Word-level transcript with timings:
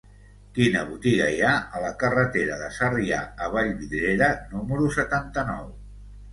Quina 0.53 0.79
botiga 0.87 1.27
hi 1.33 1.43
ha 1.49 1.51
a 1.57 1.81
la 1.83 1.91
carretera 2.05 2.57
de 2.63 2.71
Sarrià 2.79 3.21
a 3.49 3.53
Vallvidrera 3.59 4.33
número 4.57 4.93
setanta-nou? 5.01 5.73